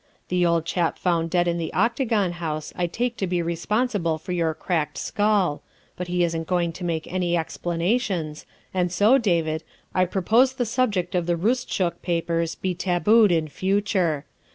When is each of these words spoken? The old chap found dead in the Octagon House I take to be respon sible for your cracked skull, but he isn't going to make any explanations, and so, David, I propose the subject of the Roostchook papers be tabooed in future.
The 0.29 0.43
old 0.43 0.65
chap 0.65 0.97
found 0.97 1.29
dead 1.29 1.47
in 1.47 1.59
the 1.59 1.71
Octagon 1.73 2.31
House 2.31 2.73
I 2.75 2.87
take 2.87 3.17
to 3.17 3.27
be 3.27 3.37
respon 3.43 3.83
sible 3.91 4.19
for 4.19 4.31
your 4.31 4.55
cracked 4.55 4.97
skull, 4.97 5.61
but 5.95 6.07
he 6.07 6.23
isn't 6.23 6.47
going 6.47 6.71
to 6.71 6.83
make 6.83 7.05
any 7.13 7.37
explanations, 7.37 8.47
and 8.73 8.91
so, 8.91 9.19
David, 9.19 9.63
I 9.93 10.05
propose 10.05 10.53
the 10.53 10.65
subject 10.65 11.13
of 11.13 11.27
the 11.27 11.37
Roostchook 11.37 12.01
papers 12.01 12.55
be 12.55 12.73
tabooed 12.73 13.31
in 13.31 13.47
future. 13.47 14.25